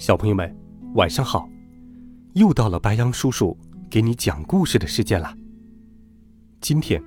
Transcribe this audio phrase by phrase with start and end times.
[0.00, 0.50] 小朋友们，
[0.94, 1.46] 晚上好！
[2.32, 3.54] 又到了白羊叔叔
[3.90, 5.36] 给你讲故事的时间了。
[6.58, 7.04] 今天，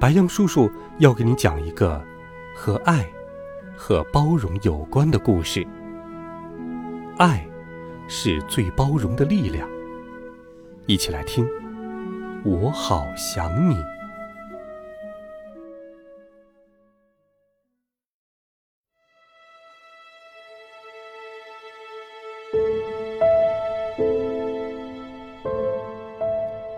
[0.00, 0.68] 白羊叔叔
[0.98, 2.04] 要给你讲一个
[2.56, 3.06] 和爱
[3.76, 5.64] 和包容有关的故事。
[7.18, 7.46] 爱
[8.08, 9.68] 是最包容的力量。
[10.86, 11.46] 一起来听，
[12.44, 13.76] 我好想你。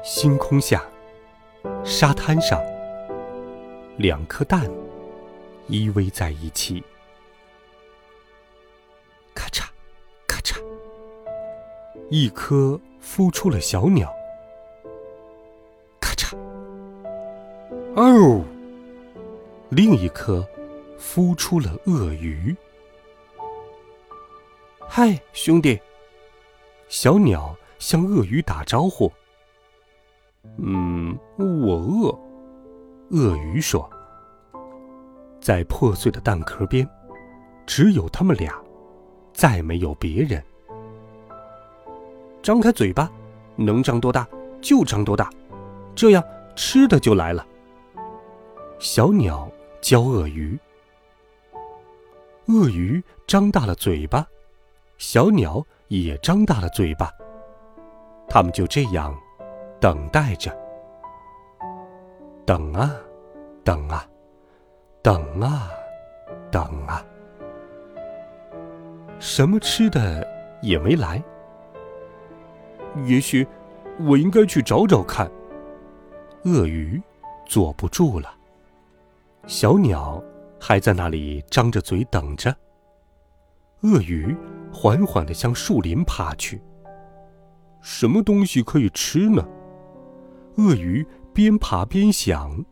[0.03, 0.83] 星空下，
[1.85, 2.59] 沙滩上，
[3.99, 4.67] 两颗蛋
[5.67, 6.83] 依偎在一起。
[9.35, 9.67] 咔嚓，
[10.27, 10.59] 咔嚓，
[12.09, 14.11] 一颗孵出了小鸟。
[16.01, 16.35] 咔嚓，
[17.95, 18.43] 哦，
[19.69, 20.49] 另一颗
[20.99, 22.57] 孵出了鳄鱼。
[24.89, 25.79] 嗨，兄弟！
[26.89, 29.13] 小鸟向鳄鱼打招呼。
[30.59, 32.19] 嗯，我饿。
[33.11, 33.89] 鳄鱼说
[35.41, 36.89] ：“在破碎的蛋壳边，
[37.67, 38.55] 只有他们俩，
[39.33, 40.43] 再没有别人。
[42.43, 43.11] 张开嘴巴，
[43.57, 44.29] 能张多大
[44.61, 45.29] 就张多大，
[45.95, 46.23] 这样
[46.55, 47.47] 吃的就来了。”
[48.79, 50.59] 小鸟教鳄鱼，
[52.47, 54.27] 鳄鱼张大了嘴巴，
[54.99, 57.11] 小鸟也张大了嘴巴，
[58.29, 59.15] 他们就这样。
[59.81, 60.55] 等待着，
[62.45, 62.95] 等啊，
[63.65, 64.07] 等啊，
[65.03, 65.71] 等啊，
[66.51, 67.03] 等啊，
[69.19, 70.27] 什么吃的
[70.61, 71.23] 也没来。
[73.07, 73.47] 也许
[74.01, 75.31] 我应该去找找看。
[76.45, 77.01] 鳄鱼
[77.47, 78.31] 坐不住了，
[79.47, 80.23] 小鸟
[80.61, 82.55] 还在那里张着嘴等着。
[83.83, 84.37] 鳄鱼
[84.71, 86.61] 缓缓地向树林爬去。
[87.81, 89.43] 什么东西可以吃呢？
[90.61, 92.63] 鳄鱼边爬边想。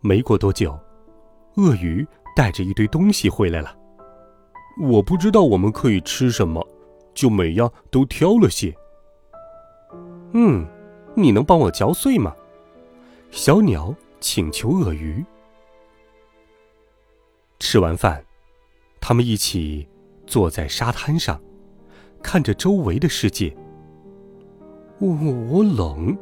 [0.00, 0.76] 没过多久，
[1.54, 2.04] 鳄鱼
[2.34, 3.76] 带着一堆东西回来了。
[4.80, 6.66] 我不知道我们可以吃什么，
[7.14, 8.74] 就每样都挑了些。
[10.32, 10.66] 嗯，
[11.14, 12.34] 你能帮我嚼碎吗？
[13.30, 15.24] 小鸟请求鳄鱼。
[17.60, 18.24] 吃完饭，
[19.00, 19.88] 他们一起
[20.26, 21.40] 坐在沙滩上，
[22.20, 23.56] 看着周围的世界。
[24.98, 25.08] 我
[25.48, 26.18] 我冷。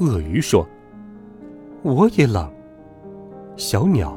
[0.00, 0.66] 鳄鱼说
[1.82, 2.50] ：“我也冷。”
[3.56, 4.16] 小鸟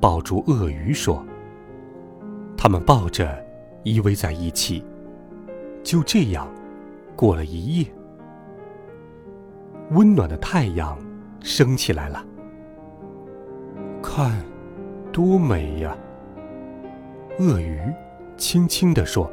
[0.00, 1.24] 抱住鳄鱼说
[2.56, 3.44] ：“他们抱着
[3.82, 4.82] 依偎在一起，
[5.82, 6.48] 就这样
[7.14, 7.86] 过了一夜。
[9.90, 10.98] 温暖的太阳
[11.40, 12.24] 升起来了，
[14.02, 14.42] 看，
[15.12, 15.96] 多美呀！”
[17.38, 17.80] 鳄鱼
[18.36, 19.30] 轻轻地说：“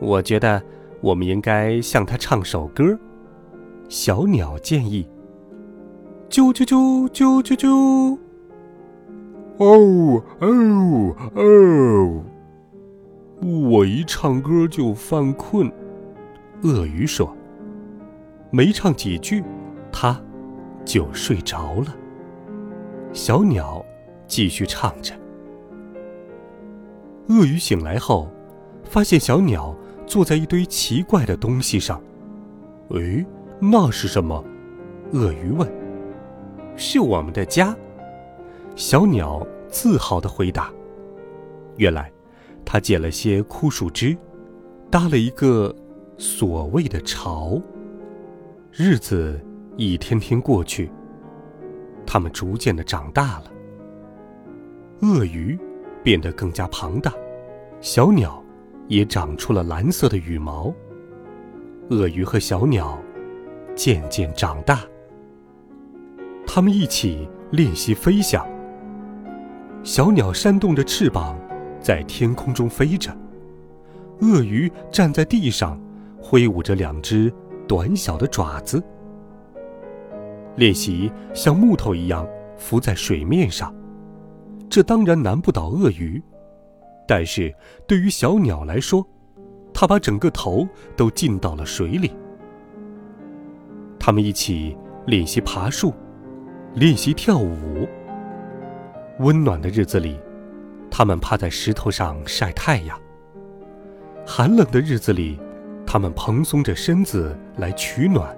[0.00, 0.62] 我觉得
[1.00, 2.98] 我们应该向它唱首歌。”
[3.90, 5.04] 小鸟建议
[6.30, 8.16] ：“啾啾啾啾啾啾，
[9.58, 12.22] 哦哦哦！
[13.42, 15.68] 我一唱歌就犯困。”
[16.62, 17.36] 鳄鱼说
[18.52, 19.42] ：“没唱几句，
[19.90, 20.22] 它
[20.84, 21.92] 就睡着了。”
[23.12, 23.84] 小鸟
[24.28, 25.12] 继续唱着。
[27.26, 28.28] 鳄鱼醒来后，
[28.84, 29.74] 发现小鸟
[30.06, 32.00] 坐在一堆奇怪的东西上。
[32.90, 33.26] 诶。
[33.60, 34.42] 那是什么？
[35.12, 35.70] 鳄鱼问。
[36.76, 37.76] “是我们的家。”
[38.74, 40.72] 小鸟自豪的回答。
[41.76, 42.10] 原来，
[42.64, 44.16] 它捡了些枯树枝，
[44.90, 45.74] 搭了一个
[46.16, 47.60] 所谓的巢。
[48.72, 49.38] 日子
[49.76, 50.90] 一天天过去，
[52.06, 53.50] 它们逐渐的长大了。
[55.02, 55.58] 鳄鱼
[56.02, 57.12] 变得更加庞大，
[57.80, 58.42] 小鸟
[58.88, 60.72] 也长出了蓝色的羽毛。
[61.90, 62.98] 鳄鱼和小鸟。
[63.74, 64.80] 渐渐长大，
[66.46, 68.46] 他们一起练习飞翔。
[69.82, 71.38] 小鸟扇动着翅膀，
[71.80, 73.10] 在天空中飞着；
[74.20, 75.80] 鳄鱼站在地上，
[76.20, 77.32] 挥舞着两只
[77.66, 78.82] 短小的爪子，
[80.56, 82.28] 练习像木头一样
[82.58, 83.74] 浮在水面上。
[84.68, 86.22] 这当然难不倒鳄鱼。
[87.08, 87.52] 但是
[87.88, 89.04] 对于小鸟来说，
[89.72, 92.12] 它把整个头都浸到了水里。
[94.10, 94.76] 他们一起
[95.06, 95.94] 练习爬树，
[96.74, 97.88] 练习跳舞。
[99.20, 100.18] 温暖的日子里，
[100.90, 102.98] 他们趴在石头上晒太阳；
[104.26, 105.38] 寒冷的日子里，
[105.86, 108.36] 他们蓬松着身子来取暖。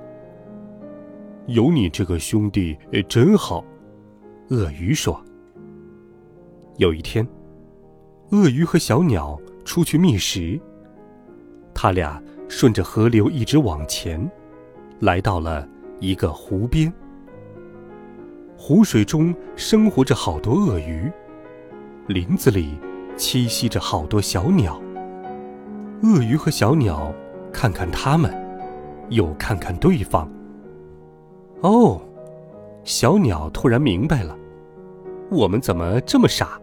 [1.47, 2.77] 有你这个兄弟，
[3.09, 3.65] 真好，
[4.51, 5.25] 鳄鱼说。
[6.77, 7.27] 有一天。
[8.33, 10.61] 鳄鱼和小鸟出去觅食。
[11.73, 14.31] 他俩顺着河流一直往前，
[15.03, 15.67] 来到了
[15.99, 16.91] 一个湖边。
[18.57, 21.11] 湖水中生活着好多鳄鱼，
[22.07, 22.79] 林子里
[23.17, 24.81] 栖息着好多小鸟。
[26.05, 27.13] 鳄鱼和小鸟
[27.53, 28.33] 看看它们，
[29.09, 30.31] 又看看对方。
[31.63, 32.01] 哦，
[32.85, 34.39] 小鸟突然明白了，
[35.33, 36.61] 我们怎么这么傻？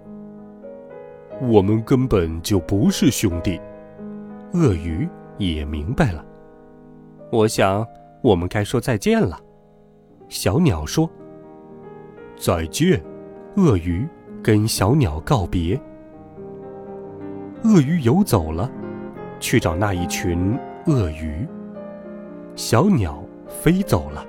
[1.42, 3.60] 我们根本就不是兄弟，
[4.54, 5.06] 鳄鱼
[5.38, 6.24] 也明白了。
[7.34, 7.86] 我想，
[8.22, 9.40] 我们该说再见了。
[10.28, 11.10] 小鸟说
[12.38, 13.02] ：“再见。”
[13.58, 14.08] 鳄鱼
[14.44, 15.80] 跟小鸟告别。
[17.64, 18.70] 鳄鱼游走了，
[19.40, 21.48] 去找那一群鳄鱼。
[22.56, 24.26] 小鸟飞走了，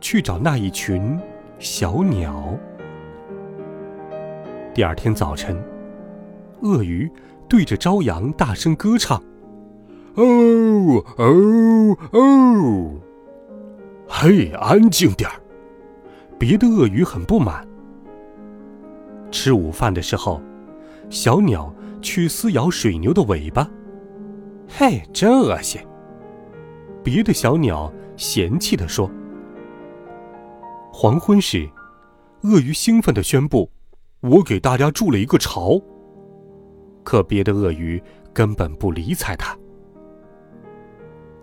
[0.00, 1.18] 去找那一群
[1.58, 2.56] 小鸟。
[4.74, 5.56] 第二天早晨。
[6.60, 7.10] 鳄鱼
[7.48, 9.22] 对着朝阳大声歌唱
[10.16, 12.94] ：“哦哦哦！”
[14.16, 15.34] 嘿，安静点儿！
[16.38, 17.66] 别的鳄鱼很不满。
[19.32, 20.40] 吃午饭的时候，
[21.10, 23.68] 小鸟去撕咬水牛的尾巴。
[24.68, 25.80] 嘿，真恶心！
[27.02, 29.10] 别的小鸟嫌弃地说。
[30.92, 31.68] 黄昏时，
[32.42, 33.68] 鳄鱼兴奋地宣布
[34.22, 35.78] ：“我给大家筑了一个巢。”
[37.02, 38.00] 可别的鳄鱼
[38.32, 39.58] 根本不理睬它。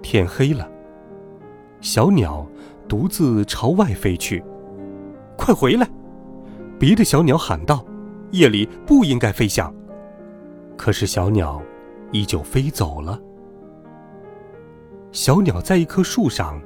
[0.02, 0.72] 天黑了，
[1.82, 2.48] 小鸟
[2.88, 4.44] 独自朝外飞去。
[5.38, 5.88] 快回来！
[6.80, 7.84] 别的小鸟喊道
[8.32, 9.74] ：“夜里不应该飞翔。”
[10.78, 11.62] 可是小鸟
[12.12, 13.20] 依旧飞走了。
[15.12, 16.62] 小鸟在一棵树上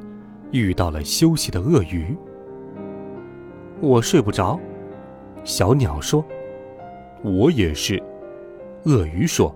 [0.52, 2.16] 遇到了休息的鳄鱼。
[3.82, 4.60] 我睡不着，
[5.44, 6.24] 小鸟说
[7.24, 8.02] ：“我也是。”
[8.84, 9.54] 鳄鱼说：“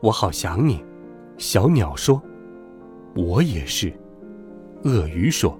[0.00, 0.84] 我好想你。”
[1.38, 2.20] 小鸟说
[3.14, 3.92] ：“我也是。”
[4.84, 5.58] 鳄鱼说：“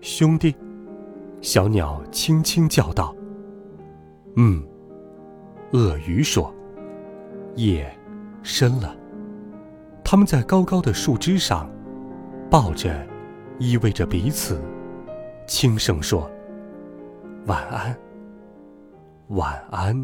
[0.00, 0.54] 兄弟。”
[1.40, 3.14] 小鸟轻轻叫道
[4.36, 4.60] ：“嗯。”
[5.72, 6.52] 鳄鱼说
[7.54, 7.94] ：“夜
[8.42, 8.96] 深了。”
[10.02, 11.70] 他们在高高的树枝上
[12.50, 13.06] 抱着，
[13.58, 14.58] 依偎着彼此，
[15.46, 16.30] 轻声说
[17.46, 17.94] ：“晚安，
[19.28, 19.94] 晚安。”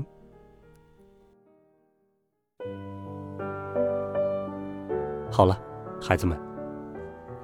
[5.33, 5.59] 好了，
[6.01, 6.39] 孩子们，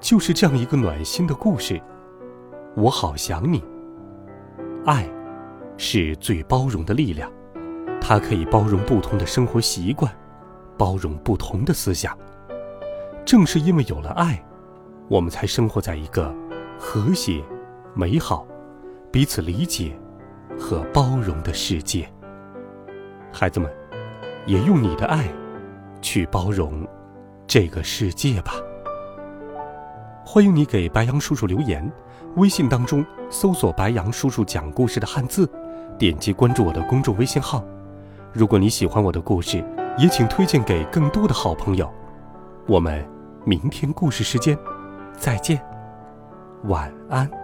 [0.00, 1.80] 就是这样一个暖心的故事。
[2.74, 3.62] 我好想你。
[4.86, 5.08] 爱，
[5.76, 7.30] 是最包容的力量，
[8.00, 10.10] 它可以包容不同的生活习惯，
[10.78, 12.16] 包容不同的思想。
[13.26, 14.42] 正是因为有了爱，
[15.08, 16.34] 我们才生活在一个
[16.78, 17.44] 和谐、
[17.94, 18.46] 美好、
[19.12, 19.94] 彼此理解
[20.58, 22.08] 和包容的世界。
[23.30, 23.70] 孩子们，
[24.46, 25.28] 也用你的爱
[26.00, 26.86] 去包容。
[27.46, 28.52] 这个世界吧。
[30.24, 31.90] 欢迎你给白杨叔叔留言，
[32.36, 35.50] 微信当中搜索“白杨叔叔讲故事”的汉字，
[35.98, 37.64] 点击关注我的公众微信号。
[38.32, 39.64] 如果你喜欢我的故事，
[39.98, 41.90] 也请推荐给更多的好朋友。
[42.68, 43.04] 我们
[43.44, 44.56] 明天故事时间
[45.16, 45.60] 再见，
[46.64, 47.39] 晚安。